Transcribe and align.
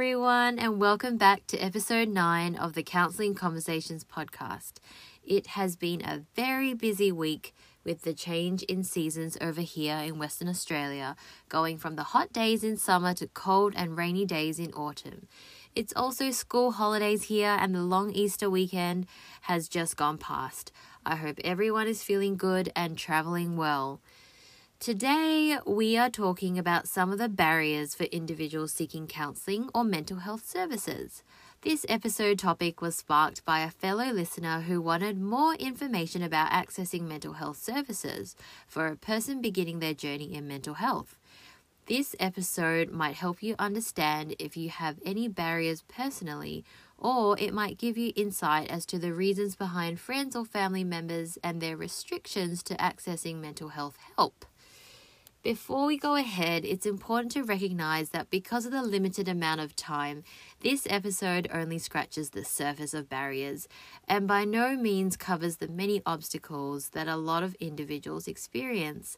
everyone, 0.00 0.58
and 0.58 0.80
welcome 0.80 1.18
back 1.18 1.46
to 1.46 1.58
episode 1.58 2.08
9 2.08 2.56
of 2.56 2.72
the 2.72 2.82
Counseling 2.82 3.34
Conversations 3.34 4.02
podcast. 4.02 4.78
It 5.22 5.48
has 5.48 5.76
been 5.76 6.00
a 6.00 6.22
very 6.34 6.72
busy 6.72 7.12
week 7.12 7.54
with 7.84 8.00
the 8.00 8.14
change 8.14 8.62
in 8.62 8.82
seasons 8.82 9.36
over 9.42 9.60
here 9.60 9.98
in 9.98 10.18
Western 10.18 10.48
Australia, 10.48 11.16
going 11.50 11.76
from 11.76 11.96
the 11.96 12.02
hot 12.02 12.32
days 12.32 12.64
in 12.64 12.78
summer 12.78 13.12
to 13.12 13.26
cold 13.26 13.74
and 13.76 13.94
rainy 13.94 14.24
days 14.24 14.58
in 14.58 14.72
autumn. 14.72 15.28
It's 15.74 15.92
also 15.94 16.30
school 16.30 16.70
holidays 16.70 17.24
here, 17.24 17.58
and 17.60 17.74
the 17.74 17.82
long 17.82 18.10
Easter 18.12 18.48
weekend 18.48 19.06
has 19.42 19.68
just 19.68 19.98
gone 19.98 20.16
past. 20.16 20.72
I 21.04 21.16
hope 21.16 21.38
everyone 21.44 21.88
is 21.88 22.02
feeling 22.02 22.38
good 22.38 22.72
and 22.74 22.96
traveling 22.96 23.58
well. 23.58 24.00
Today, 24.80 25.58
we 25.66 25.98
are 25.98 26.08
talking 26.08 26.58
about 26.58 26.88
some 26.88 27.12
of 27.12 27.18
the 27.18 27.28
barriers 27.28 27.94
for 27.94 28.04
individuals 28.04 28.72
seeking 28.72 29.06
counselling 29.06 29.68
or 29.74 29.84
mental 29.84 30.20
health 30.20 30.48
services. 30.48 31.22
This 31.60 31.84
episode 31.86 32.38
topic 32.38 32.80
was 32.80 32.96
sparked 32.96 33.44
by 33.44 33.60
a 33.60 33.70
fellow 33.70 34.06
listener 34.06 34.62
who 34.62 34.80
wanted 34.80 35.20
more 35.20 35.52
information 35.56 36.22
about 36.22 36.50
accessing 36.50 37.02
mental 37.02 37.34
health 37.34 37.58
services 37.58 38.34
for 38.66 38.86
a 38.86 38.96
person 38.96 39.42
beginning 39.42 39.80
their 39.80 39.92
journey 39.92 40.32
in 40.32 40.48
mental 40.48 40.72
health. 40.72 41.18
This 41.84 42.16
episode 42.18 42.90
might 42.90 43.16
help 43.16 43.42
you 43.42 43.56
understand 43.58 44.34
if 44.38 44.56
you 44.56 44.70
have 44.70 44.96
any 45.04 45.28
barriers 45.28 45.84
personally, 45.88 46.64
or 46.96 47.38
it 47.38 47.52
might 47.52 47.76
give 47.76 47.98
you 47.98 48.14
insight 48.16 48.70
as 48.70 48.86
to 48.86 48.98
the 48.98 49.12
reasons 49.12 49.56
behind 49.56 50.00
friends 50.00 50.34
or 50.34 50.46
family 50.46 50.84
members 50.84 51.36
and 51.44 51.60
their 51.60 51.76
restrictions 51.76 52.62
to 52.62 52.76
accessing 52.76 53.42
mental 53.42 53.68
health 53.68 53.98
help. 54.16 54.46
Before 55.42 55.86
we 55.86 55.96
go 55.96 56.16
ahead, 56.16 56.66
it's 56.66 56.84
important 56.84 57.32
to 57.32 57.42
recognize 57.42 58.10
that 58.10 58.28
because 58.28 58.66
of 58.66 58.72
the 58.72 58.82
limited 58.82 59.26
amount 59.26 59.62
of 59.62 59.74
time, 59.74 60.22
this 60.60 60.86
episode 60.90 61.48
only 61.50 61.78
scratches 61.78 62.30
the 62.30 62.44
surface 62.44 62.92
of 62.92 63.08
barriers 63.08 63.66
and 64.06 64.28
by 64.28 64.44
no 64.44 64.76
means 64.76 65.16
covers 65.16 65.56
the 65.56 65.68
many 65.68 66.02
obstacles 66.04 66.90
that 66.90 67.08
a 67.08 67.16
lot 67.16 67.42
of 67.42 67.54
individuals 67.54 68.28
experience. 68.28 69.16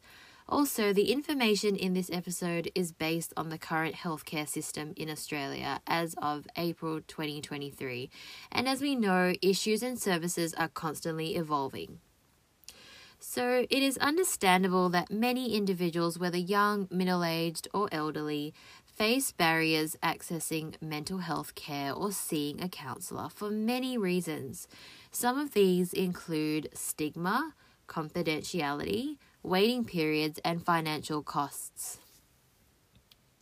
Also, 0.49 0.93
the 0.93 1.11
information 1.11 1.75
in 1.75 1.93
this 1.93 2.11
episode 2.13 2.71
is 2.73 2.93
based 2.93 3.33
on 3.37 3.49
the 3.49 3.59
current 3.59 3.97
healthcare 3.97 4.47
system 4.47 4.93
in 4.97 5.11
Australia 5.11 5.81
as 5.89 6.15
of 6.23 6.47
April 6.57 7.01
2023, 7.01 8.09
and 8.53 8.69
as 8.69 8.81
we 8.81 8.95
know, 8.95 9.33
issues 9.43 9.83
and 9.83 9.99
services 9.99 10.55
are 10.55 10.69
constantly 10.69 11.35
evolving. 11.35 11.99
So, 13.25 13.67
it 13.71 13.83
is 13.85 13.99
understandable 13.99 14.89
that 14.89 15.13
many 15.13 15.55
individuals, 15.55 16.19
whether 16.19 16.37
young, 16.37 16.89
middle 16.91 17.23
aged, 17.23 17.69
or 17.73 17.89
elderly, 17.93 18.53
face 18.85 19.31
barriers 19.31 19.95
accessing 20.03 20.75
mental 20.83 21.19
health 21.19 21.55
care 21.55 21.93
or 21.93 22.11
seeing 22.11 22.61
a 22.61 22.69
counsellor 22.69 23.29
for 23.29 23.49
many 23.49 23.97
reasons. 23.97 24.67
Some 25.13 25.39
of 25.39 25.55
these 25.55 25.93
include 25.93 26.71
stigma, 26.75 27.55
confidentiality, 27.87 29.19
waiting 29.45 29.85
periods, 29.85 30.41
and 30.45 30.67
financial 30.67 31.23
costs. 31.23 32.01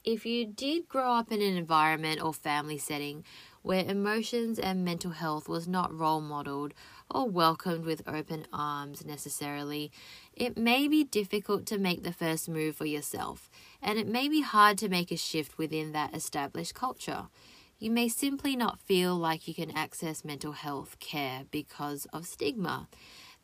If 0.04 0.26
you 0.26 0.44
did 0.44 0.88
grow 0.88 1.14
up 1.14 1.32
in 1.32 1.40
an 1.40 1.56
environment 1.56 2.22
or 2.22 2.34
family 2.34 2.78
setting 2.78 3.24
where 3.62 3.84
emotions 3.84 4.58
and 4.58 4.84
mental 4.84 5.10
health 5.10 5.48
was 5.48 5.68
not 5.68 5.96
role 5.96 6.20
modeled 6.20 6.72
or 7.10 7.28
welcomed 7.28 7.84
with 7.84 8.06
open 8.06 8.46
arms 8.52 9.04
necessarily, 9.04 9.90
it 10.34 10.56
may 10.56 10.88
be 10.88 11.04
difficult 11.04 11.66
to 11.66 11.78
make 11.78 12.02
the 12.02 12.12
first 12.12 12.48
move 12.48 12.76
for 12.76 12.86
yourself, 12.86 13.50
and 13.82 13.98
it 13.98 14.06
may 14.06 14.28
be 14.28 14.40
hard 14.40 14.78
to 14.78 14.88
make 14.88 15.10
a 15.10 15.16
shift 15.16 15.58
within 15.58 15.92
that 15.92 16.14
established 16.14 16.74
culture. 16.74 17.28
You 17.78 17.90
may 17.90 18.08
simply 18.08 18.56
not 18.56 18.78
feel 18.78 19.16
like 19.16 19.48
you 19.48 19.54
can 19.54 19.70
access 19.70 20.24
mental 20.24 20.52
health 20.52 20.98
care 21.00 21.44
because 21.50 22.06
of 22.12 22.26
stigma. 22.26 22.88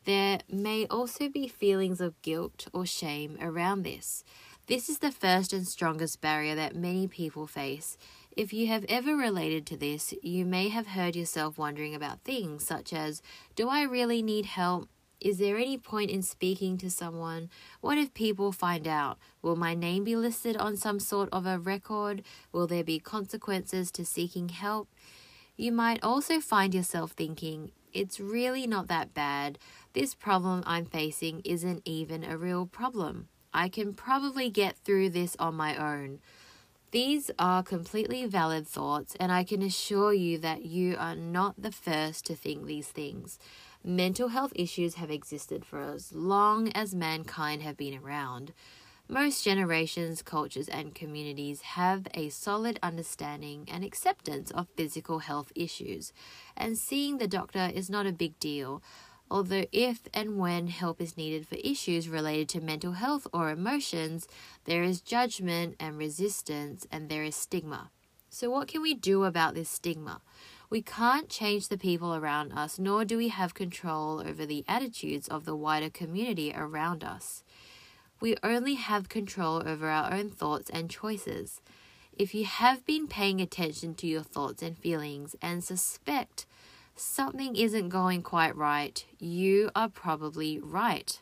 There 0.05 0.39
may 0.49 0.85
also 0.87 1.27
be 1.27 1.47
feelings 1.47 1.99
of 1.99 2.21
guilt 2.21 2.67
or 2.71 2.85
shame 2.85 3.37
around 3.41 3.83
this. 3.83 4.23
This 4.67 4.89
is 4.89 4.99
the 4.99 5.11
first 5.11 5.53
and 5.53 5.67
strongest 5.67 6.21
barrier 6.21 6.53
that 6.55 6.75
many 6.75 7.07
people 7.07 7.47
face, 7.47 7.97
if 8.37 8.53
you 8.53 8.67
have 8.67 8.85
ever 8.87 9.15
related 9.15 9.65
to 9.65 9.75
this, 9.75 10.13
you 10.21 10.45
may 10.45 10.69
have 10.69 10.87
heard 10.87 11.15
yourself 11.15 11.57
wondering 11.57 11.95
about 11.95 12.21
things 12.21 12.63
such 12.63 12.93
as 12.93 13.23
Do 13.55 13.67
I 13.67 13.81
really 13.81 14.21
need 14.21 14.45
help? 14.45 14.89
Is 15.19 15.39
there 15.39 15.57
any 15.57 15.79
point 15.79 16.11
in 16.11 16.21
speaking 16.21 16.77
to 16.77 16.91
someone? 16.91 17.49
What 17.81 17.97
if 17.97 18.13
people 18.13 18.51
find 18.51 18.87
out? 18.87 19.17
Will 19.41 19.55
my 19.55 19.73
name 19.73 20.03
be 20.03 20.15
listed 20.15 20.55
on 20.55 20.77
some 20.77 20.99
sort 20.99 21.29
of 21.31 21.47
a 21.47 21.57
record? 21.57 22.21
Will 22.51 22.67
there 22.67 22.83
be 22.83 22.99
consequences 22.99 23.89
to 23.93 24.05
seeking 24.05 24.49
help? 24.49 24.87
You 25.55 25.71
might 25.71 26.03
also 26.03 26.39
find 26.39 26.75
yourself 26.75 27.13
thinking, 27.13 27.71
it's 27.91 28.19
really 28.19 28.67
not 28.67 28.87
that 28.89 29.15
bad. 29.15 29.57
This 29.93 30.13
problem 30.13 30.61
I'm 30.67 30.85
facing 30.85 31.41
isn't 31.43 31.81
even 31.85 32.23
a 32.23 32.37
real 32.37 32.67
problem. 32.67 33.29
I 33.51 33.67
can 33.67 33.95
probably 33.95 34.51
get 34.51 34.77
through 34.77 35.09
this 35.09 35.35
on 35.39 35.55
my 35.55 35.75
own. 35.75 36.19
These 36.91 37.29
are 37.37 37.63
completely 37.63 38.25
valid 38.27 38.65
thoughts, 38.65 39.13
and 39.19 39.29
I 39.29 39.43
can 39.43 39.61
assure 39.61 40.13
you 40.13 40.37
that 40.37 40.63
you 40.63 40.95
are 40.97 41.17
not 41.17 41.61
the 41.61 41.71
first 41.71 42.25
to 42.27 42.35
think 42.35 42.65
these 42.65 42.87
things. 42.87 43.39
Mental 43.83 44.29
health 44.29 44.53
issues 44.55 44.95
have 44.95 45.11
existed 45.11 45.65
for 45.65 45.81
as 45.81 46.13
long 46.13 46.71
as 46.71 46.95
mankind 46.95 47.61
have 47.61 47.75
been 47.75 47.99
around. 47.99 48.53
Most 49.09 49.43
generations, 49.43 50.21
cultures, 50.21 50.69
and 50.69 50.95
communities 50.95 51.61
have 51.61 52.07
a 52.13 52.29
solid 52.29 52.79
understanding 52.81 53.67
and 53.69 53.83
acceptance 53.83 54.49
of 54.51 54.67
physical 54.77 55.19
health 55.19 55.51
issues, 55.55 56.13
and 56.55 56.77
seeing 56.77 57.17
the 57.17 57.27
doctor 57.27 57.69
is 57.73 57.89
not 57.89 58.05
a 58.05 58.13
big 58.13 58.39
deal 58.39 58.81
although 59.29 59.65
if 59.71 60.01
and 60.13 60.37
when 60.37 60.67
help 60.67 61.01
is 61.01 61.17
needed 61.17 61.47
for 61.47 61.55
issues 61.55 62.09
related 62.09 62.49
to 62.49 62.61
mental 62.61 62.93
health 62.93 63.27
or 63.33 63.49
emotions, 63.49 64.27
there 64.65 64.83
is 64.83 65.01
judgment 65.01 65.75
and 65.79 65.97
resistance 65.97 66.87
and 66.91 67.09
there 67.09 67.23
is 67.23 67.35
stigma. 67.35 67.89
So, 68.29 68.49
what 68.49 68.67
can 68.67 68.81
we 68.81 68.93
do 68.93 69.23
about 69.23 69.55
this 69.55 69.69
stigma? 69.69 70.21
We 70.69 70.81
can't 70.81 71.29
change 71.29 71.69
the 71.69 71.77
people 71.77 72.13
around 72.13 72.51
us, 72.51 72.77
nor 72.77 73.05
do 73.05 73.17
we 73.17 73.29
have 73.29 73.53
control 73.53 74.19
over 74.19 74.45
the 74.45 74.65
attitudes 74.67 75.27
of 75.29 75.45
the 75.45 75.55
wider 75.55 75.89
community 75.89 76.53
around 76.53 77.03
us. 77.03 77.43
We 78.19 78.35
only 78.43 78.73
have 78.73 79.09
control 79.09 79.63
over 79.65 79.87
our 79.87 80.11
own 80.11 80.29
thoughts 80.29 80.69
and 80.69 80.89
choices. 80.89 81.61
If 82.17 82.33
you 82.33 82.45
have 82.45 82.85
been 82.85 83.07
paying 83.07 83.39
attention 83.39 83.93
to 83.95 84.07
your 84.07 84.23
thoughts 84.23 84.61
and 84.61 84.77
feelings 84.77 85.35
and 85.41 85.63
suspect 85.63 86.45
something 86.99 87.55
isn't 87.55 87.89
going 87.89 88.21
quite 88.21 88.55
right, 88.55 89.05
you 89.19 89.69
are 89.75 89.89
probably 89.89 90.59
right. 90.59 91.19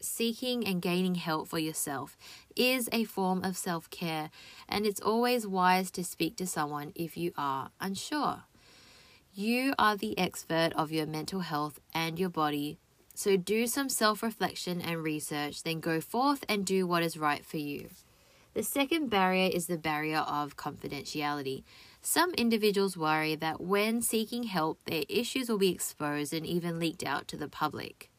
Seeking 0.00 0.66
and 0.66 0.80
gaining 0.80 1.16
help 1.16 1.48
for 1.48 1.58
yourself 1.58 2.16
is 2.56 2.88
a 2.90 3.04
form 3.04 3.44
of 3.44 3.56
self 3.56 3.90
care, 3.90 4.30
and 4.68 4.86
it's 4.86 5.00
always 5.00 5.46
wise 5.46 5.90
to 5.92 6.04
speak 6.04 6.36
to 6.36 6.46
someone 6.46 6.92
if 6.94 7.16
you 7.16 7.32
are 7.36 7.70
unsure. 7.80 8.44
You 9.34 9.74
are 9.78 9.96
the 9.96 10.18
expert 10.18 10.72
of 10.74 10.90
your 10.90 11.06
mental 11.06 11.40
health 11.40 11.80
and 11.92 12.18
your 12.18 12.30
body, 12.30 12.78
so 13.14 13.36
do 13.36 13.66
some 13.66 13.90
self 13.90 14.22
reflection 14.22 14.80
and 14.80 15.02
research, 15.02 15.62
then 15.62 15.80
go 15.80 16.00
forth 16.00 16.44
and 16.48 16.64
do 16.64 16.86
what 16.86 17.02
is 17.02 17.18
right 17.18 17.44
for 17.44 17.58
you. 17.58 17.88
The 18.54 18.62
second 18.62 19.10
barrier 19.10 19.50
is 19.52 19.66
the 19.66 19.78
barrier 19.78 20.18
of 20.18 20.56
confidentiality. 20.56 21.62
Some 22.02 22.32
individuals 22.34 22.96
worry 22.96 23.34
that 23.36 23.60
when 23.60 24.00
seeking 24.00 24.44
help, 24.44 24.82
their 24.84 25.04
issues 25.08 25.48
will 25.48 25.58
be 25.58 25.70
exposed 25.70 26.32
and 26.32 26.46
even 26.46 26.78
leaked 26.78 27.04
out 27.04 27.28
to 27.28 27.36
the 27.36 27.48
public. 27.48 28.10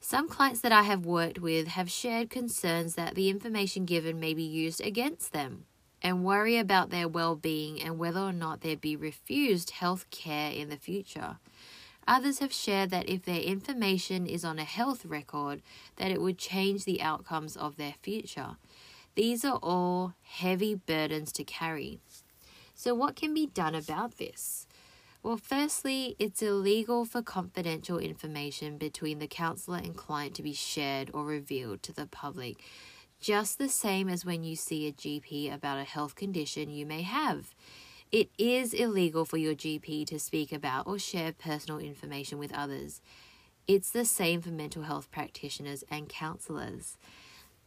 Some 0.00 0.28
clients 0.28 0.60
that 0.62 0.72
I 0.72 0.82
have 0.82 1.06
worked 1.06 1.38
with 1.38 1.68
have 1.68 1.90
shared 1.90 2.30
concerns 2.30 2.94
that 2.96 3.14
the 3.14 3.28
information 3.28 3.84
given 3.84 4.18
may 4.18 4.34
be 4.34 4.42
used 4.42 4.80
against 4.80 5.32
them 5.32 5.66
and 6.02 6.24
worry 6.24 6.56
about 6.56 6.90
their 6.90 7.06
well 7.06 7.36
being 7.36 7.80
and 7.80 7.98
whether 7.98 8.20
or 8.20 8.32
not 8.32 8.62
they'd 8.62 8.80
be 8.80 8.96
refused 8.96 9.70
health 9.70 10.10
care 10.10 10.50
in 10.50 10.70
the 10.70 10.76
future. 10.76 11.36
Others 12.08 12.40
have 12.40 12.52
shared 12.52 12.90
that 12.90 13.08
if 13.08 13.22
their 13.22 13.40
information 13.40 14.26
is 14.26 14.44
on 14.44 14.58
a 14.58 14.64
health 14.64 15.04
record, 15.04 15.62
that 15.96 16.10
it 16.10 16.20
would 16.20 16.36
change 16.36 16.84
the 16.84 17.00
outcomes 17.00 17.56
of 17.56 17.76
their 17.76 17.94
future. 18.02 18.56
These 19.14 19.44
are 19.44 19.60
all 19.62 20.14
heavy 20.22 20.74
burdens 20.74 21.30
to 21.32 21.44
carry. 21.44 22.00
So, 22.74 22.94
what 22.94 23.16
can 23.16 23.34
be 23.34 23.46
done 23.46 23.74
about 23.74 24.18
this? 24.18 24.66
Well, 25.22 25.36
firstly, 25.36 26.16
it's 26.18 26.42
illegal 26.42 27.04
for 27.04 27.22
confidential 27.22 27.98
information 27.98 28.76
between 28.76 29.20
the 29.20 29.28
counsellor 29.28 29.78
and 29.78 29.96
client 29.96 30.34
to 30.34 30.42
be 30.42 30.52
shared 30.52 31.10
or 31.14 31.24
revealed 31.24 31.82
to 31.84 31.92
the 31.92 32.06
public, 32.06 32.56
just 33.20 33.58
the 33.58 33.68
same 33.68 34.08
as 34.08 34.24
when 34.24 34.42
you 34.42 34.56
see 34.56 34.88
a 34.88 34.92
GP 34.92 35.54
about 35.54 35.78
a 35.78 35.84
health 35.84 36.16
condition 36.16 36.70
you 36.70 36.84
may 36.84 37.02
have. 37.02 37.54
It 38.10 38.30
is 38.36 38.74
illegal 38.74 39.24
for 39.24 39.36
your 39.36 39.54
GP 39.54 40.06
to 40.08 40.18
speak 40.18 40.52
about 40.52 40.88
or 40.88 40.98
share 40.98 41.32
personal 41.32 41.78
information 41.78 42.38
with 42.38 42.52
others. 42.52 43.00
It's 43.68 43.90
the 43.92 44.04
same 44.04 44.42
for 44.42 44.50
mental 44.50 44.82
health 44.82 45.08
practitioners 45.12 45.84
and 45.88 46.08
counsellors. 46.08 46.98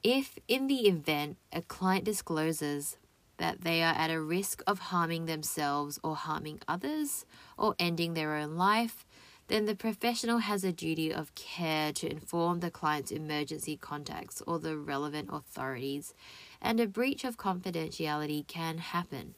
If, 0.03 0.37
in 0.47 0.67
the 0.67 0.87
event, 0.87 1.37
a 1.53 1.61
client 1.61 2.03
discloses 2.03 2.97
that 3.37 3.61
they 3.61 3.81
are 3.83 3.93
at 3.93 4.11
a 4.11 4.21
risk 4.21 4.61
of 4.65 4.79
harming 4.79 5.25
themselves 5.25 5.99
or 6.03 6.15
harming 6.15 6.59
others 6.67 7.25
or 7.57 7.75
ending 7.79 8.13
their 8.13 8.35
own 8.35 8.55
life, 8.55 9.05
then 9.47 9.65
the 9.65 9.75
professional 9.75 10.39
has 10.39 10.63
a 10.63 10.71
duty 10.71 11.13
of 11.13 11.35
care 11.35 11.93
to 11.93 12.09
inform 12.09 12.59
the 12.59 12.71
client's 12.71 13.11
emergency 13.11 13.77
contacts 13.77 14.41
or 14.47 14.57
the 14.57 14.77
relevant 14.77 15.29
authorities, 15.31 16.13
and 16.61 16.79
a 16.79 16.87
breach 16.87 17.23
of 17.23 17.37
confidentiality 17.37 18.47
can 18.47 18.79
happen. 18.79 19.35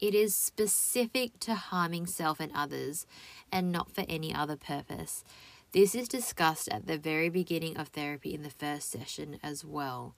It 0.00 0.14
is 0.14 0.34
specific 0.34 1.38
to 1.40 1.54
harming 1.54 2.06
self 2.06 2.40
and 2.40 2.52
others 2.54 3.06
and 3.50 3.72
not 3.72 3.90
for 3.90 4.04
any 4.08 4.34
other 4.34 4.56
purpose. 4.56 5.24
This 5.72 5.94
is 5.94 6.08
discussed 6.08 6.68
at 6.68 6.86
the 6.86 6.98
very 6.98 7.30
beginning 7.30 7.76
of 7.78 7.88
therapy 7.88 8.34
in 8.34 8.42
the 8.42 8.50
first 8.50 8.90
session 8.90 9.38
as 9.42 9.64
well. 9.64 10.14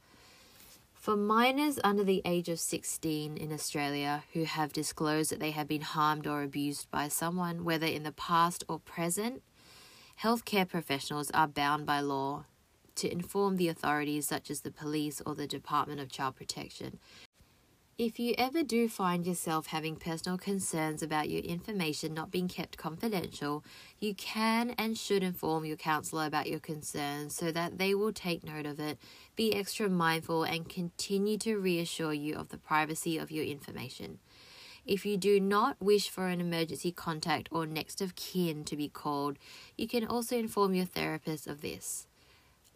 For 0.98 1.16
minors 1.16 1.78
under 1.84 2.02
the 2.02 2.22
age 2.24 2.48
of 2.48 2.58
16 2.58 3.36
in 3.36 3.52
Australia 3.52 4.24
who 4.32 4.42
have 4.44 4.72
disclosed 4.72 5.30
that 5.30 5.38
they 5.38 5.52
have 5.52 5.68
been 5.68 5.82
harmed 5.82 6.26
or 6.26 6.42
abused 6.42 6.90
by 6.90 7.06
someone, 7.08 7.64
whether 7.64 7.86
in 7.86 8.02
the 8.02 8.12
past 8.12 8.64
or 8.68 8.80
present, 8.80 9.42
healthcare 10.22 10.68
professionals 10.68 11.30
are 11.30 11.46
bound 11.46 11.86
by 11.86 12.00
law 12.00 12.46
to 12.96 13.12
inform 13.12 13.56
the 13.56 13.68
authorities, 13.68 14.26
such 14.26 14.50
as 14.50 14.62
the 14.62 14.70
police 14.72 15.22
or 15.24 15.34
the 15.34 15.46
Department 15.46 16.00
of 16.00 16.10
Child 16.10 16.36
Protection, 16.36 16.98
if 17.98 18.18
you 18.18 18.34
ever 18.36 18.62
do 18.62 18.90
find 18.90 19.26
yourself 19.26 19.68
having 19.68 19.96
personal 19.96 20.36
concerns 20.36 21.02
about 21.02 21.30
your 21.30 21.40
information 21.40 22.12
not 22.12 22.30
being 22.30 22.46
kept 22.46 22.76
confidential, 22.76 23.64
you 23.98 24.14
can 24.14 24.70
and 24.76 24.98
should 24.98 25.22
inform 25.22 25.64
your 25.64 25.78
counselor 25.78 26.26
about 26.26 26.46
your 26.46 26.60
concerns 26.60 27.34
so 27.34 27.50
that 27.50 27.78
they 27.78 27.94
will 27.94 28.12
take 28.12 28.44
note 28.44 28.66
of 28.66 28.78
it, 28.78 28.98
be 29.34 29.54
extra 29.54 29.88
mindful, 29.88 30.44
and 30.44 30.68
continue 30.68 31.38
to 31.38 31.56
reassure 31.56 32.12
you 32.12 32.34
of 32.34 32.50
the 32.50 32.58
privacy 32.58 33.16
of 33.16 33.30
your 33.30 33.46
information. 33.46 34.18
If 34.84 35.06
you 35.06 35.16
do 35.16 35.40
not 35.40 35.80
wish 35.80 36.10
for 36.10 36.28
an 36.28 36.40
emergency 36.40 36.92
contact 36.92 37.48
or 37.50 37.64
next 37.64 38.02
of 38.02 38.14
kin 38.14 38.64
to 38.64 38.76
be 38.76 38.90
called, 38.90 39.38
you 39.78 39.88
can 39.88 40.06
also 40.06 40.36
inform 40.36 40.74
your 40.74 40.84
therapist 40.84 41.46
of 41.46 41.62
this. 41.62 42.06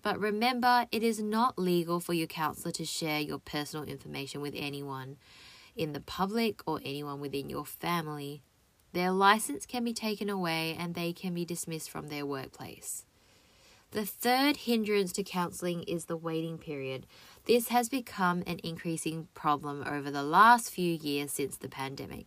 But 0.02 0.18
remember, 0.18 0.86
it 0.90 1.02
is 1.02 1.20
not 1.20 1.58
legal 1.58 2.00
for 2.00 2.14
your 2.14 2.26
counselor 2.26 2.72
to 2.72 2.84
share 2.84 3.20
your 3.20 3.38
personal 3.38 3.84
information 3.86 4.40
with 4.40 4.54
anyone 4.56 5.16
in 5.76 5.92
the 5.92 6.00
public 6.00 6.62
or 6.66 6.80
anyone 6.84 7.20
within 7.20 7.50
your 7.50 7.66
family. 7.66 8.42
Their 8.92 9.10
license 9.10 9.66
can 9.66 9.84
be 9.84 9.92
taken 9.92 10.28
away 10.28 10.76
and 10.78 10.94
they 10.94 11.12
can 11.12 11.34
be 11.34 11.44
dismissed 11.44 11.90
from 11.90 12.08
their 12.08 12.26
workplace. 12.26 13.04
The 13.92 14.06
third 14.06 14.56
hindrance 14.58 15.12
to 15.12 15.24
counselling 15.24 15.82
is 15.82 16.04
the 16.04 16.16
waiting 16.16 16.58
period. 16.58 17.06
This 17.46 17.68
has 17.68 17.88
become 17.88 18.42
an 18.46 18.60
increasing 18.62 19.28
problem 19.34 19.82
over 19.86 20.10
the 20.10 20.22
last 20.22 20.70
few 20.70 20.92
years 20.92 21.32
since 21.32 21.56
the 21.56 21.68
pandemic. 21.68 22.26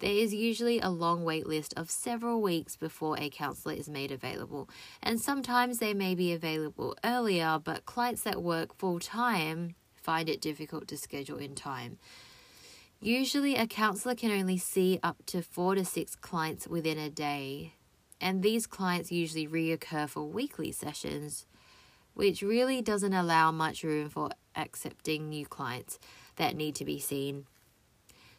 There 0.00 0.10
is 0.10 0.34
usually 0.34 0.80
a 0.80 0.88
long 0.88 1.22
wait 1.22 1.46
list 1.46 1.74
of 1.76 1.90
several 1.90 2.40
weeks 2.40 2.74
before 2.74 3.16
a 3.18 3.28
counsellor 3.28 3.74
is 3.74 3.88
made 3.88 4.10
available, 4.10 4.68
and 5.02 5.20
sometimes 5.20 5.78
they 5.78 5.94
may 5.94 6.14
be 6.14 6.32
available 6.32 6.96
earlier, 7.04 7.60
but 7.62 7.84
clients 7.84 8.22
that 8.22 8.42
work 8.42 8.74
full 8.76 8.98
time 8.98 9.74
find 9.94 10.28
it 10.28 10.40
difficult 10.40 10.88
to 10.88 10.96
schedule 10.96 11.38
in 11.38 11.54
time. 11.54 11.98
Usually, 13.00 13.56
a 13.56 13.66
counsellor 13.66 14.14
can 14.14 14.30
only 14.30 14.56
see 14.56 14.98
up 15.02 15.24
to 15.26 15.42
four 15.42 15.74
to 15.74 15.84
six 15.84 16.16
clients 16.16 16.66
within 16.66 16.98
a 16.98 17.10
day, 17.10 17.74
and 18.20 18.42
these 18.42 18.66
clients 18.66 19.12
usually 19.12 19.46
reoccur 19.46 20.08
for 20.08 20.22
weekly 20.22 20.72
sessions, 20.72 21.46
which 22.14 22.42
really 22.42 22.80
doesn't 22.80 23.12
allow 23.12 23.50
much 23.52 23.82
room 23.82 24.08
for 24.08 24.30
accepting 24.56 25.28
new 25.28 25.46
clients 25.46 25.98
that 26.36 26.56
need 26.56 26.74
to 26.76 26.84
be 26.84 26.98
seen. 26.98 27.46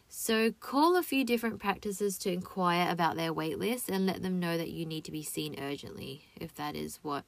So, 0.08 0.52
call 0.52 0.96
a 0.96 1.02
few 1.02 1.24
different 1.24 1.58
practices 1.58 2.16
to 2.18 2.32
inquire 2.32 2.90
about 2.90 3.16
their 3.16 3.34
waitlist 3.34 3.88
and 3.88 4.06
let 4.06 4.22
them 4.22 4.38
know 4.38 4.56
that 4.56 4.70
you 4.70 4.86
need 4.86 5.04
to 5.04 5.12
be 5.12 5.22
seen 5.22 5.58
urgently 5.60 6.26
if 6.40 6.54
that 6.54 6.76
is 6.76 7.00
what 7.02 7.24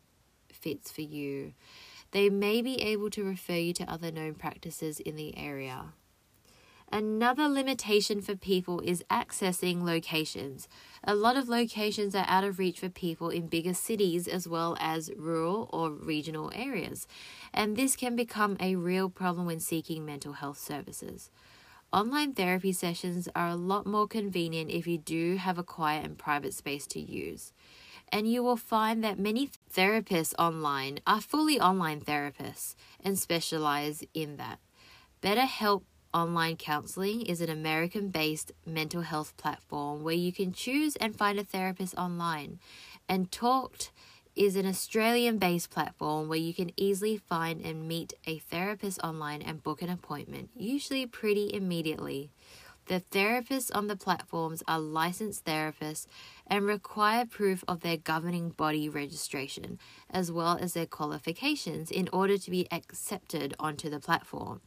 fits 0.52 0.90
for 0.90 1.02
you. 1.02 1.54
They 2.12 2.30
may 2.30 2.62
be 2.62 2.80
able 2.80 3.10
to 3.10 3.24
refer 3.24 3.54
you 3.54 3.72
to 3.74 3.90
other 3.90 4.10
known 4.10 4.34
practices 4.34 5.00
in 5.00 5.16
the 5.16 5.36
area. 5.36 5.92
Another 6.90 7.48
limitation 7.48 8.22
for 8.22 8.34
people 8.34 8.80
is 8.80 9.04
accessing 9.10 9.82
locations. 9.82 10.68
A 11.04 11.14
lot 11.14 11.36
of 11.36 11.48
locations 11.48 12.14
are 12.14 12.24
out 12.26 12.44
of 12.44 12.58
reach 12.58 12.80
for 12.80 12.88
people 12.88 13.28
in 13.28 13.46
bigger 13.46 13.74
cities 13.74 14.26
as 14.26 14.48
well 14.48 14.74
as 14.80 15.10
rural 15.14 15.68
or 15.70 15.90
regional 15.90 16.50
areas, 16.54 17.06
and 17.52 17.76
this 17.76 17.94
can 17.94 18.16
become 18.16 18.56
a 18.58 18.76
real 18.76 19.10
problem 19.10 19.44
when 19.44 19.60
seeking 19.60 20.06
mental 20.06 20.32
health 20.32 20.58
services. 20.58 21.30
Online 21.92 22.32
therapy 22.32 22.72
sessions 22.72 23.28
are 23.34 23.48
a 23.48 23.56
lot 23.56 23.86
more 23.86 24.06
convenient 24.06 24.70
if 24.70 24.86
you 24.86 24.96
do 24.96 25.36
have 25.36 25.58
a 25.58 25.62
quiet 25.62 26.04
and 26.04 26.18
private 26.18 26.54
space 26.54 26.86
to 26.86 27.00
use. 27.00 27.52
And 28.10 28.26
you 28.30 28.42
will 28.42 28.56
find 28.56 29.04
that 29.04 29.18
many 29.18 29.50
therapists 29.74 30.34
online 30.38 31.00
are 31.06 31.20
fully 31.20 31.60
online 31.60 32.00
therapists 32.00 32.74
and 33.02 33.18
specialize 33.18 34.02
in 34.14 34.36
that. 34.38 34.58
BetterHelp 35.22 35.82
Online 36.14 36.56
Counseling 36.56 37.20
is 37.20 37.42
an 37.42 37.50
American 37.50 38.08
based 38.08 38.52
mental 38.64 39.02
health 39.02 39.36
platform 39.36 40.02
where 40.02 40.14
you 40.14 40.32
can 40.32 40.52
choose 40.52 40.96
and 40.96 41.14
find 41.14 41.38
a 41.38 41.44
therapist 41.44 41.94
online. 41.98 42.60
And 43.10 43.30
Talked 43.30 43.90
is 44.34 44.56
an 44.56 44.66
Australian 44.66 45.36
based 45.36 45.68
platform 45.68 46.28
where 46.28 46.38
you 46.38 46.54
can 46.54 46.72
easily 46.78 47.18
find 47.18 47.60
and 47.60 47.86
meet 47.86 48.14
a 48.26 48.38
therapist 48.38 48.98
online 49.04 49.42
and 49.42 49.62
book 49.62 49.82
an 49.82 49.90
appointment, 49.90 50.48
usually 50.56 51.04
pretty 51.04 51.52
immediately. 51.52 52.30
The 52.86 53.02
therapists 53.10 53.70
on 53.74 53.88
the 53.88 53.96
platforms 53.96 54.62
are 54.66 54.80
licensed 54.80 55.44
therapists 55.44 56.06
and 56.46 56.64
require 56.64 57.26
proof 57.26 57.62
of 57.68 57.80
their 57.80 57.98
governing 57.98 58.48
body 58.48 58.88
registration, 58.88 59.78
as 60.08 60.32
well 60.32 60.56
as 60.58 60.72
their 60.72 60.86
qualifications, 60.86 61.90
in 61.90 62.08
order 62.14 62.38
to 62.38 62.50
be 62.50 62.66
accepted 62.72 63.54
onto 63.60 63.90
the 63.90 64.00
platform. 64.00 64.62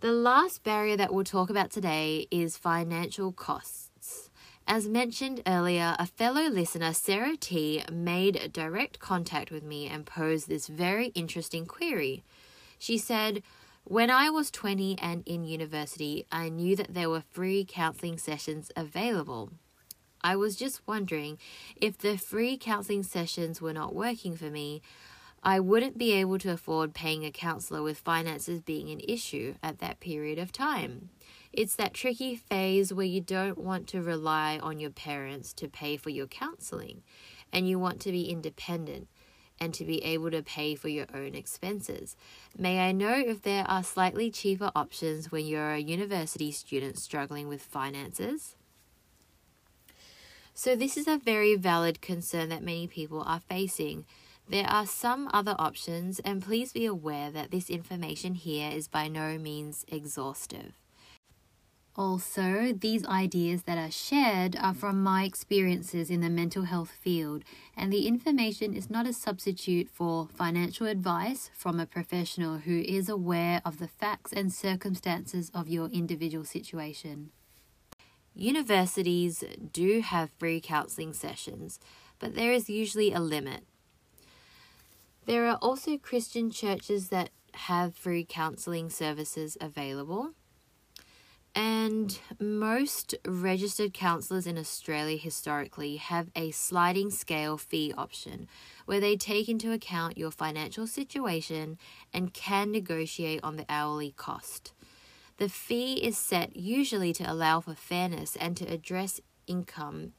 The 0.00 0.12
last 0.12 0.62
barrier 0.62 0.96
that 0.96 1.12
we'll 1.12 1.24
talk 1.24 1.50
about 1.50 1.72
today 1.72 2.28
is 2.30 2.56
financial 2.56 3.32
costs. 3.32 4.30
As 4.64 4.86
mentioned 4.86 5.42
earlier, 5.44 5.96
a 5.98 6.06
fellow 6.06 6.42
listener, 6.42 6.92
Sarah 6.92 7.36
T, 7.36 7.82
made 7.90 8.52
direct 8.52 9.00
contact 9.00 9.50
with 9.50 9.64
me 9.64 9.88
and 9.88 10.06
posed 10.06 10.48
this 10.48 10.68
very 10.68 11.08
interesting 11.16 11.66
query. 11.66 12.22
She 12.78 12.96
said, 12.96 13.42
When 13.82 14.08
I 14.08 14.30
was 14.30 14.52
20 14.52 15.00
and 15.00 15.26
in 15.26 15.42
university, 15.42 16.26
I 16.30 16.48
knew 16.48 16.76
that 16.76 16.94
there 16.94 17.10
were 17.10 17.24
free 17.32 17.66
counseling 17.68 18.18
sessions 18.18 18.70
available. 18.76 19.50
I 20.22 20.36
was 20.36 20.54
just 20.54 20.80
wondering 20.86 21.38
if 21.74 21.98
the 21.98 22.16
free 22.16 22.56
counseling 22.56 23.02
sessions 23.02 23.60
were 23.60 23.72
not 23.72 23.96
working 23.96 24.36
for 24.36 24.48
me, 24.48 24.80
I 25.42 25.60
wouldn't 25.60 25.98
be 25.98 26.12
able 26.12 26.38
to 26.38 26.52
afford 26.52 26.94
paying 26.94 27.24
a 27.24 27.30
counselor 27.30 27.82
with 27.82 27.98
finances 27.98 28.60
being 28.60 28.90
an 28.90 29.00
issue 29.06 29.54
at 29.62 29.78
that 29.78 30.00
period 30.00 30.38
of 30.38 30.52
time. 30.52 31.10
It's 31.52 31.76
that 31.76 31.94
tricky 31.94 32.36
phase 32.36 32.92
where 32.92 33.06
you 33.06 33.20
don't 33.20 33.58
want 33.58 33.86
to 33.88 34.02
rely 34.02 34.58
on 34.58 34.80
your 34.80 34.90
parents 34.90 35.52
to 35.54 35.68
pay 35.68 35.96
for 35.96 36.10
your 36.10 36.26
counseling 36.26 37.02
and 37.52 37.68
you 37.68 37.78
want 37.78 38.00
to 38.00 38.12
be 38.12 38.30
independent 38.30 39.08
and 39.60 39.74
to 39.74 39.84
be 39.84 40.04
able 40.04 40.30
to 40.30 40.42
pay 40.42 40.74
for 40.74 40.88
your 40.88 41.06
own 41.14 41.34
expenses. 41.34 42.16
May 42.56 42.80
I 42.80 42.92
know 42.92 43.14
if 43.14 43.42
there 43.42 43.64
are 43.68 43.82
slightly 43.82 44.30
cheaper 44.30 44.70
options 44.74 45.32
when 45.32 45.46
you're 45.46 45.72
a 45.72 45.78
university 45.78 46.52
student 46.52 46.98
struggling 46.98 47.48
with 47.48 47.62
finances? 47.62 48.54
So, 50.54 50.74
this 50.74 50.96
is 50.96 51.06
a 51.06 51.18
very 51.18 51.54
valid 51.54 52.00
concern 52.00 52.48
that 52.48 52.62
many 52.64 52.88
people 52.88 53.22
are 53.22 53.40
facing. 53.40 54.04
There 54.50 54.66
are 54.66 54.86
some 54.86 55.28
other 55.34 55.54
options, 55.58 56.20
and 56.20 56.42
please 56.42 56.72
be 56.72 56.86
aware 56.86 57.30
that 57.30 57.50
this 57.50 57.68
information 57.68 58.34
here 58.34 58.70
is 58.72 58.88
by 58.88 59.06
no 59.06 59.36
means 59.36 59.84
exhaustive. 59.88 60.72
Also, 61.94 62.72
these 62.72 63.04
ideas 63.04 63.64
that 63.64 63.76
are 63.76 63.90
shared 63.90 64.56
are 64.56 64.72
from 64.72 65.02
my 65.02 65.24
experiences 65.24 66.08
in 66.08 66.22
the 66.22 66.30
mental 66.30 66.62
health 66.62 66.92
field, 66.98 67.42
and 67.76 67.92
the 67.92 68.06
information 68.06 68.72
is 68.72 68.88
not 68.88 69.06
a 69.06 69.12
substitute 69.12 69.90
for 69.90 70.28
financial 70.32 70.86
advice 70.86 71.50
from 71.52 71.78
a 71.78 71.84
professional 71.84 72.58
who 72.58 72.80
is 72.80 73.10
aware 73.10 73.60
of 73.66 73.78
the 73.78 73.88
facts 73.88 74.32
and 74.32 74.50
circumstances 74.50 75.50
of 75.52 75.68
your 75.68 75.88
individual 75.88 76.44
situation. 76.44 77.32
Universities 78.34 79.44
do 79.72 80.00
have 80.00 80.30
free 80.38 80.60
counselling 80.60 81.12
sessions, 81.12 81.78
but 82.18 82.34
there 82.34 82.52
is 82.52 82.70
usually 82.70 83.12
a 83.12 83.20
limit. 83.20 83.64
There 85.28 85.46
are 85.46 85.58
also 85.60 85.98
Christian 85.98 86.50
churches 86.50 87.10
that 87.10 87.28
have 87.52 87.94
free 87.94 88.24
counselling 88.26 88.88
services 88.88 89.58
available. 89.60 90.30
And 91.54 92.18
most 92.40 93.14
registered 93.26 93.92
counsellors 93.92 94.46
in 94.46 94.56
Australia 94.56 95.18
historically 95.18 95.96
have 95.96 96.30
a 96.34 96.50
sliding 96.52 97.10
scale 97.10 97.58
fee 97.58 97.92
option 97.94 98.48
where 98.86 99.00
they 99.00 99.16
take 99.16 99.50
into 99.50 99.70
account 99.70 100.16
your 100.16 100.30
financial 100.30 100.86
situation 100.86 101.76
and 102.10 102.32
can 102.32 102.72
negotiate 102.72 103.40
on 103.42 103.56
the 103.56 103.66
hourly 103.68 104.14
cost. 104.16 104.72
The 105.36 105.50
fee 105.50 106.02
is 106.02 106.16
set 106.16 106.56
usually 106.56 107.12
to 107.12 107.30
allow 107.30 107.60
for 107.60 107.74
fairness 107.74 108.34
and 108.34 108.56
to 108.56 108.64
address 108.64 109.20
income 109.46 110.14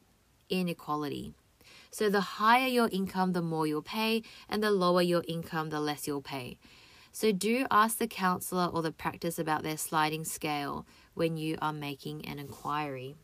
inequality. 0.51 1.34
So, 1.91 2.10
the 2.10 2.22
higher 2.22 2.67
your 2.67 2.89
income, 2.91 3.34
the 3.34 3.41
more 3.41 3.65
you'll 3.65 3.81
pay, 3.81 4.24
and 4.48 4.63
the 4.63 4.72
lower 4.72 5.01
your 5.01 5.24
income, 5.27 5.69
the 5.69 5.79
less 5.79 6.08
you'll 6.08 6.22
pay. 6.22 6.58
So, 7.12 7.31
do 7.31 7.65
ask 7.72 7.98
the 7.98 8.08
counsellor 8.08 8.67
or 8.72 8.81
the 8.81 8.91
practice 8.91 9.39
about 9.39 9.63
their 9.63 9.77
sliding 9.77 10.24
scale 10.24 10.86
when 11.15 11.38
you 11.38 11.58
are 11.62 11.74
making 11.74 12.25
an 12.25 12.38
inquiry. 12.38 13.15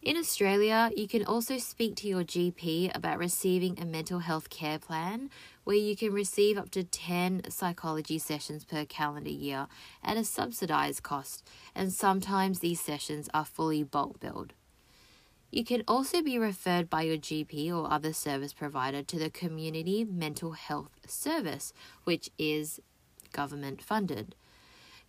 In 0.00 0.16
Australia, 0.16 0.92
you 0.96 1.08
can 1.08 1.24
also 1.24 1.58
speak 1.58 1.96
to 1.96 2.08
your 2.08 2.22
GP 2.22 2.94
about 2.94 3.18
receiving 3.18 3.80
a 3.80 3.84
mental 3.84 4.20
health 4.20 4.48
care 4.48 4.78
plan 4.78 5.28
where 5.64 5.76
you 5.76 5.96
can 5.96 6.12
receive 6.12 6.56
up 6.56 6.70
to 6.70 6.84
10 6.84 7.50
psychology 7.50 8.18
sessions 8.18 8.64
per 8.64 8.84
calendar 8.84 9.30
year 9.30 9.66
at 10.04 10.16
a 10.16 10.24
subsidised 10.24 11.02
cost, 11.02 11.44
and 11.74 11.92
sometimes 11.92 12.60
these 12.60 12.80
sessions 12.80 13.28
are 13.34 13.44
fully 13.44 13.82
bulk 13.82 14.20
billed. 14.20 14.52
You 15.50 15.64
can 15.64 15.82
also 15.88 16.22
be 16.22 16.38
referred 16.38 16.90
by 16.90 17.02
your 17.02 17.16
GP 17.16 17.72
or 17.72 17.90
other 17.90 18.12
service 18.12 18.52
provider 18.52 19.02
to 19.02 19.18
the 19.18 19.30
Community 19.30 20.04
Mental 20.04 20.52
Health 20.52 20.90
Service, 21.06 21.72
which 22.04 22.28
is 22.38 22.80
government 23.32 23.80
funded. 23.80 24.34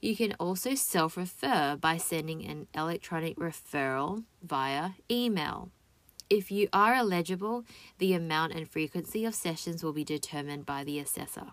You 0.01 0.15
can 0.15 0.33
also 0.39 0.75
self 0.75 1.17
refer 1.17 1.75
by 1.75 1.97
sending 1.97 2.45
an 2.45 2.67
electronic 2.73 3.35
referral 3.35 4.23
via 4.41 4.91
email. 5.11 5.71
If 6.29 6.51
you 6.51 6.69
are 6.71 6.93
eligible, 6.93 7.65
the 7.97 8.13
amount 8.13 8.53
and 8.53 8.69
frequency 8.69 9.25
of 9.25 9.35
sessions 9.35 9.83
will 9.83 9.93
be 9.93 10.05
determined 10.05 10.65
by 10.65 10.85
the 10.85 10.99
assessor. 10.99 11.47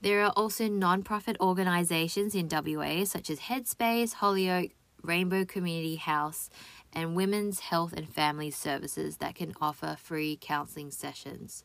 There 0.00 0.24
are 0.24 0.32
also 0.34 0.68
non 0.68 1.02
profit 1.02 1.36
organisations 1.38 2.34
in 2.34 2.48
WA 2.50 3.04
such 3.04 3.28
as 3.28 3.40
Headspace, 3.40 4.14
Holyoake, 4.14 4.72
Rainbow 5.02 5.44
Community 5.44 5.96
House, 5.96 6.50
and 6.96 7.14
Women's 7.14 7.60
Health 7.60 7.92
and 7.92 8.08
Family 8.08 8.50
Services 8.50 9.18
that 9.18 9.34
can 9.34 9.52
offer 9.60 9.96
free 10.00 10.38
counselling 10.40 10.90
sessions. 10.90 11.62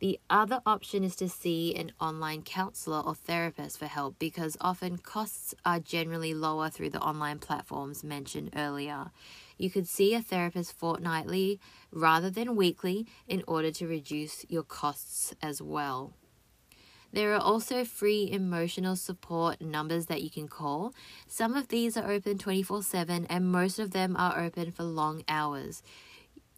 The 0.00 0.18
other 0.28 0.60
option 0.66 1.04
is 1.04 1.14
to 1.16 1.28
see 1.28 1.74
an 1.74 1.92
online 2.00 2.42
counselor 2.42 3.00
or 3.00 3.14
therapist 3.14 3.78
for 3.78 3.86
help 3.86 4.18
because 4.18 4.56
often 4.60 4.98
costs 4.98 5.54
are 5.64 5.80
generally 5.80 6.34
lower 6.34 6.70
through 6.70 6.90
the 6.90 7.00
online 7.00 7.38
platforms 7.38 8.02
mentioned 8.04 8.50
earlier. 8.56 9.10
You 9.56 9.70
could 9.70 9.88
see 9.88 10.14
a 10.14 10.22
therapist 10.22 10.72
fortnightly 10.76 11.60
rather 11.92 12.30
than 12.30 12.56
weekly 12.56 13.06
in 13.28 13.42
order 13.46 13.70
to 13.72 13.88
reduce 13.88 14.44
your 14.48 14.62
costs 14.64 15.34
as 15.40 15.62
well. 15.62 16.14
There 17.12 17.34
are 17.34 17.40
also 17.40 17.84
free 17.84 18.30
emotional 18.30 18.94
support 18.94 19.60
numbers 19.60 20.06
that 20.06 20.22
you 20.22 20.30
can 20.30 20.46
call. 20.46 20.92
Some 21.26 21.54
of 21.54 21.68
these 21.68 21.96
are 21.96 22.10
open 22.10 22.38
24 22.38 22.82
7 22.82 23.26
and 23.26 23.50
most 23.50 23.78
of 23.78 23.92
them 23.92 24.16
are 24.16 24.38
open 24.38 24.72
for 24.72 24.84
long 24.84 25.22
hours. 25.28 25.82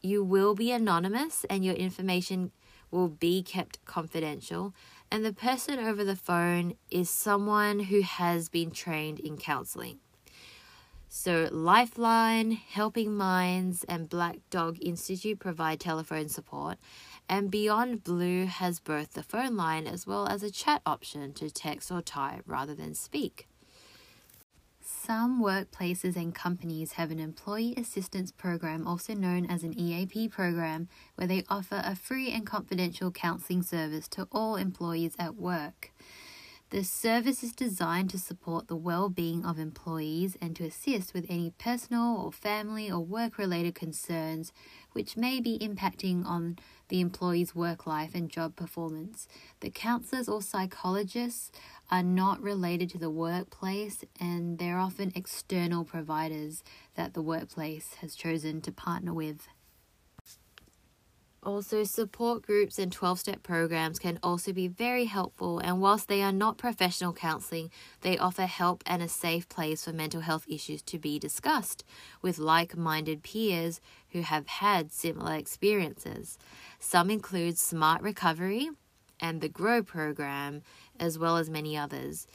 You 0.03 0.25
will 0.25 0.55
be 0.55 0.73
anonymous 0.73 1.45
and 1.49 1.65
your 1.65 1.75
information 1.75 2.51
will 2.91 3.09
be 3.09 3.43
kept 3.43 3.85
confidential, 3.85 4.75
and 5.11 5.25
the 5.25 5.33
person 5.33 5.79
over 5.79 6.05
the 6.05 6.17
phone 6.17 6.75
is 6.91 7.09
someone 7.09 7.81
who 7.81 8.03
has 8.03 8.49
been 8.49 8.71
trained 8.71 9.21
in 9.21 9.37
counseling. 9.37 9.99
So, 11.09 11.49
Lifeline, 11.51 12.53
Helping 12.53 13.17
Minds, 13.17 13.85
and 13.85 14.09
Black 14.09 14.39
Dog 14.49 14.79
Institute 14.81 15.41
provide 15.41 15.81
telephone 15.81 16.29
support, 16.29 16.79
and 17.31 17.49
Beyond 17.49 18.03
Blue 18.03 18.47
has 18.47 18.81
both 18.81 19.13
the 19.13 19.23
phone 19.23 19.57
line 19.57 19.87
as 19.87 20.05
well 20.05 20.27
as 20.27 20.43
a 20.43 20.51
chat 20.51 20.83
option 20.85 21.33
to 21.35 21.49
text 21.49 21.93
or 21.93 22.03
type 22.03 22.43
rather 22.45 22.75
than 22.75 22.93
speak. 22.93 23.47
Some 24.81 25.41
workplaces 25.41 26.17
and 26.17 26.35
companies 26.35 26.93
have 26.93 27.13
an 27.13 27.21
employee 27.21 27.75
assistance 27.77 28.33
program, 28.33 28.85
also 28.85 29.15
known 29.15 29.47
as 29.47 29.63
an 29.63 29.79
EAP 29.79 30.29
program, 30.29 30.89
where 31.15 31.29
they 31.29 31.45
offer 31.49 31.81
a 31.85 31.95
free 31.95 32.33
and 32.33 32.45
confidential 32.45 33.13
counseling 33.13 33.63
service 33.63 34.09
to 34.09 34.27
all 34.33 34.57
employees 34.57 35.15
at 35.17 35.37
work. 35.37 35.93
The 36.71 36.85
service 36.85 37.43
is 37.43 37.53
designed 37.53 38.11
to 38.11 38.19
support 38.19 38.69
the 38.69 38.77
well 38.77 39.09
being 39.09 39.45
of 39.45 39.59
employees 39.59 40.37
and 40.41 40.55
to 40.55 40.65
assist 40.65 41.13
with 41.13 41.27
any 41.29 41.53
personal 41.59 42.17
or 42.17 42.31
family 42.31 42.89
or 42.89 43.01
work 43.01 43.39
related 43.39 43.75
concerns 43.75 44.53
which 44.93 45.17
may 45.17 45.41
be 45.41 45.59
impacting 45.59 46.25
on 46.25 46.59
the 46.91 47.01
employee's 47.01 47.55
work 47.55 47.87
life 47.87 48.15
and 48.15 48.29
job 48.29 48.55
performance. 48.55 49.27
The 49.61 49.71
counselors 49.71 50.29
or 50.29 50.43
psychologists 50.43 51.51
are 51.91 52.03
not 52.03 52.43
related 52.43 52.91
to 52.91 52.99
the 52.99 53.11
workplace 53.11 54.05
and 54.21 54.59
they're 54.59 54.79
often 54.79 55.13
external 55.15 55.85
providers 55.85 56.63
that 56.97 57.15
the 57.15 57.23
workplace 57.23 57.95
has 58.01 58.15
chosen 58.15 58.61
to 58.61 58.73
partner 58.73 59.15
with. 59.15 59.49
Also, 61.43 61.85
support 61.85 62.43
groups 62.43 62.79
and 62.79 62.93
12 62.93 63.21
step 63.21 63.43
programs 63.43 63.99
can 63.99 64.19
also 64.23 64.53
be 64.53 64.69
very 64.69 65.07
helpful, 65.07 65.59
and 65.59 65.81
whilst 65.81 66.07
they 66.07 66.21
are 66.21 66.33
not 66.33 66.59
professional 66.59 67.15
counselling, 67.15 67.71
they 68.03 68.19
offer 68.19 68.45
help 68.45 68.83
and 68.85 69.03
a 69.03 69.09
safe 69.09 69.49
place 69.49 69.85
for 69.85 69.93
mental 69.93 70.21
health 70.21 70.45
issues 70.47 70.83
to 70.83 70.99
be 70.99 71.19
discussed 71.19 71.83
with 72.21 72.39
like 72.39 72.77
minded 72.77 73.23
peers 73.23 73.81
who 74.11 74.21
have 74.21 74.47
had 74.47 74.93
similar 74.93 75.35
experiences. 75.35 76.37
Some 76.79 77.09
include 77.09 77.57
Smart 77.57 78.03
Recovery 78.03 78.69
and 79.19 79.41
the 79.41 79.49
GROW 79.49 79.83
program, 79.83 80.61
as 80.99 81.19
well 81.19 81.39
as 81.39 81.49
many 81.49 81.75
others. 81.75 82.27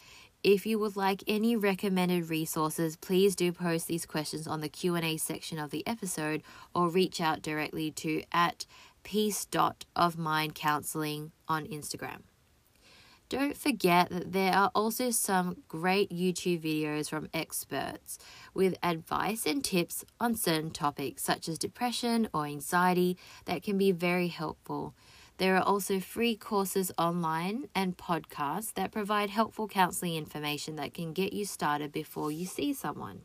If 0.43 0.67
you 0.67 0.77
would 0.77 0.95
like 0.95 1.23
any 1.27 1.55
recommended 1.55 2.29
resources, 2.29 2.95
please 2.95 3.35
do 3.35 3.51
post 3.51 3.87
these 3.87 4.05
questions 4.05 4.45
on 4.45 4.61
the 4.61 4.69
Q&A 4.69 5.17
section 5.17 5.57
of 5.57 5.71
the 5.71 5.85
episode 5.87 6.43
or 6.73 6.87
reach 6.87 7.19
out 7.19 7.41
directly 7.41 7.89
to 7.91 8.21
at 8.31 8.67
peace 9.05 9.45
dot 9.45 9.85
of 9.95 10.17
mind 10.17 10.55
counseling 10.55 11.31
on 11.47 11.65
Instagram. 11.67 12.23
Don't 13.29 13.55
forget 13.55 14.09
that 14.09 14.33
there 14.33 14.53
are 14.53 14.71
also 14.75 15.09
some 15.11 15.63
great 15.67 16.09
YouTube 16.09 16.61
videos 16.61 17.09
from 17.09 17.29
experts 17.33 18.19
with 18.53 18.75
advice 18.83 19.45
and 19.45 19.63
tips 19.63 20.03
on 20.19 20.35
certain 20.35 20.71
topics 20.71 21.23
such 21.23 21.47
as 21.47 21.57
depression 21.57 22.27
or 22.33 22.45
anxiety 22.45 23.17
that 23.45 23.63
can 23.63 23.77
be 23.77 23.91
very 23.91 24.27
helpful. 24.27 24.93
There 25.37 25.55
are 25.55 25.63
also 25.63 25.99
free 25.99 26.35
courses 26.35 26.91
online 26.97 27.67
and 27.75 27.97
podcasts 27.97 28.73
that 28.73 28.91
provide 28.91 29.29
helpful 29.29 29.67
counseling 29.67 30.15
information 30.15 30.75
that 30.77 30.93
can 30.93 31.13
get 31.13 31.33
you 31.33 31.45
started 31.45 31.91
before 31.91 32.31
you 32.31 32.45
see 32.45 32.73
someone. 32.73 33.21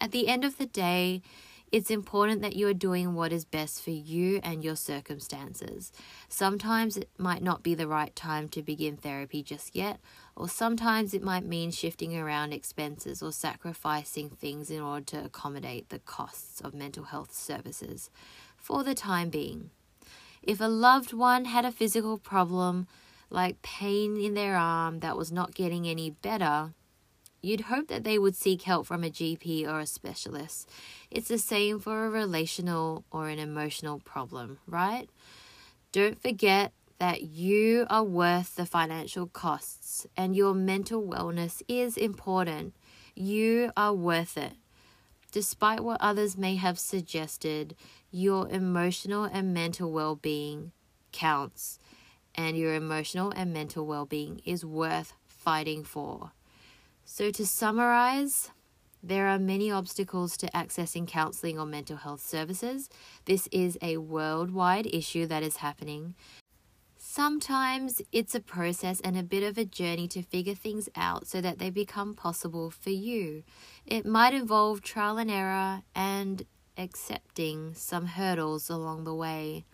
At 0.00 0.12
the 0.12 0.28
end 0.28 0.44
of 0.44 0.56
the 0.56 0.66
day, 0.66 1.20
it's 1.72 1.90
important 1.90 2.42
that 2.42 2.56
you 2.56 2.66
are 2.66 2.74
doing 2.74 3.14
what 3.14 3.32
is 3.32 3.44
best 3.44 3.82
for 3.82 3.90
you 3.90 4.40
and 4.42 4.64
your 4.64 4.74
circumstances. 4.74 5.92
Sometimes 6.28 6.96
it 6.96 7.08
might 7.16 7.42
not 7.42 7.62
be 7.62 7.74
the 7.74 7.86
right 7.86 8.14
time 8.16 8.48
to 8.48 8.62
begin 8.62 8.96
therapy 8.96 9.42
just 9.42 9.76
yet, 9.76 10.00
or 10.34 10.48
sometimes 10.48 11.14
it 11.14 11.22
might 11.22 11.44
mean 11.44 11.70
shifting 11.70 12.16
around 12.16 12.52
expenses 12.52 13.22
or 13.22 13.32
sacrificing 13.32 14.30
things 14.30 14.70
in 14.70 14.80
order 14.80 15.04
to 15.04 15.24
accommodate 15.24 15.88
the 15.90 16.00
costs 16.00 16.60
of 16.60 16.74
mental 16.74 17.04
health 17.04 17.32
services 17.32 18.10
for 18.56 18.82
the 18.82 18.94
time 18.94 19.30
being. 19.30 19.70
If 20.42 20.60
a 20.60 20.64
loved 20.64 21.12
one 21.12 21.44
had 21.44 21.64
a 21.64 21.72
physical 21.72 22.18
problem, 22.18 22.88
like 23.28 23.62
pain 23.62 24.20
in 24.20 24.34
their 24.34 24.56
arm 24.56 25.00
that 25.00 25.16
was 25.16 25.30
not 25.30 25.54
getting 25.54 25.86
any 25.86 26.10
better, 26.10 26.72
you'd 27.42 27.62
hope 27.62 27.88
that 27.88 28.04
they 28.04 28.18
would 28.18 28.36
seek 28.36 28.62
help 28.62 28.86
from 28.86 29.04
a 29.04 29.10
GP 29.10 29.66
or 29.66 29.80
a 29.80 29.86
specialist. 29.86 30.68
It's 31.10 31.28
the 31.28 31.38
same 31.38 31.78
for 31.78 32.04
a 32.04 32.10
relational 32.10 33.04
or 33.10 33.28
an 33.28 33.38
emotional 33.38 34.00
problem, 34.00 34.58
right? 34.66 35.08
Don't 35.92 36.20
forget 36.20 36.72
that 36.98 37.22
you 37.22 37.86
are 37.88 38.04
worth 38.04 38.56
the 38.56 38.66
financial 38.66 39.26
costs 39.26 40.06
and 40.16 40.36
your 40.36 40.54
mental 40.54 41.02
wellness 41.02 41.62
is 41.66 41.96
important. 41.96 42.74
You 43.14 43.72
are 43.76 43.94
worth 43.94 44.36
it. 44.36 44.52
Despite 45.32 45.80
what 45.80 46.00
others 46.00 46.36
may 46.36 46.56
have 46.56 46.78
suggested, 46.78 47.76
your 48.10 48.48
emotional 48.48 49.24
and 49.24 49.54
mental 49.54 49.92
well 49.92 50.16
being 50.16 50.72
counts, 51.12 51.78
and 52.34 52.56
your 52.56 52.74
emotional 52.74 53.30
and 53.30 53.52
mental 53.52 53.86
well 53.86 54.06
being 54.06 54.40
is 54.44 54.64
worth 54.64 55.14
fighting 55.26 55.84
for. 55.84 56.32
So, 57.12 57.32
to 57.32 57.44
summarize, 57.44 58.52
there 59.02 59.26
are 59.26 59.38
many 59.40 59.68
obstacles 59.68 60.36
to 60.36 60.46
accessing 60.52 61.08
counseling 61.08 61.58
or 61.58 61.66
mental 61.66 61.96
health 61.96 62.20
services. 62.20 62.88
This 63.24 63.48
is 63.50 63.76
a 63.82 63.96
worldwide 63.96 64.86
issue 64.86 65.26
that 65.26 65.42
is 65.42 65.56
happening. 65.56 66.14
Sometimes 66.96 68.00
it's 68.12 68.36
a 68.36 68.40
process 68.40 69.00
and 69.00 69.18
a 69.18 69.24
bit 69.24 69.42
of 69.42 69.58
a 69.58 69.64
journey 69.64 70.06
to 70.06 70.22
figure 70.22 70.54
things 70.54 70.88
out 70.94 71.26
so 71.26 71.40
that 71.40 71.58
they 71.58 71.68
become 71.68 72.14
possible 72.14 72.70
for 72.70 72.90
you. 72.90 73.42
It 73.84 74.06
might 74.06 74.32
involve 74.32 74.80
trial 74.80 75.18
and 75.18 75.32
error 75.32 75.82
and 75.96 76.46
accepting 76.78 77.74
some 77.74 78.06
hurdles 78.06 78.70
along 78.70 79.02
the 79.02 79.14
way. 79.14 79.64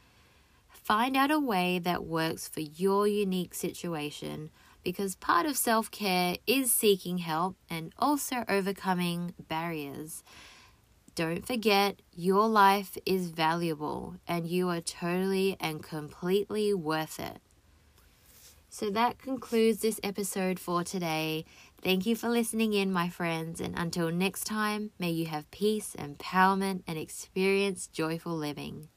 Find 0.70 1.14
out 1.14 1.30
a 1.30 1.38
way 1.38 1.80
that 1.80 2.06
works 2.06 2.48
for 2.48 2.60
your 2.60 3.06
unique 3.06 3.52
situation 3.52 4.50
because 4.86 5.16
part 5.16 5.46
of 5.46 5.56
self 5.56 5.90
care 5.90 6.36
is 6.46 6.72
seeking 6.72 7.18
help 7.18 7.56
and 7.68 7.92
also 7.98 8.44
overcoming 8.48 9.34
barriers. 9.48 10.22
Don't 11.16 11.44
forget, 11.44 12.02
your 12.14 12.46
life 12.46 12.96
is 13.04 13.30
valuable 13.30 14.14
and 14.28 14.46
you 14.46 14.68
are 14.68 14.80
totally 14.80 15.56
and 15.58 15.82
completely 15.82 16.72
worth 16.72 17.18
it. 17.18 17.38
So 18.68 18.88
that 18.90 19.18
concludes 19.18 19.80
this 19.80 19.98
episode 20.04 20.60
for 20.60 20.84
today. 20.84 21.44
Thank 21.82 22.06
you 22.06 22.14
for 22.14 22.28
listening 22.28 22.72
in, 22.72 22.92
my 22.92 23.08
friends, 23.08 23.60
and 23.60 23.76
until 23.76 24.12
next 24.12 24.44
time, 24.44 24.92
may 25.00 25.10
you 25.10 25.26
have 25.26 25.50
peace, 25.50 25.96
empowerment, 25.98 26.84
and 26.86 26.96
experience 26.96 27.88
joyful 27.88 28.36
living. 28.36 28.88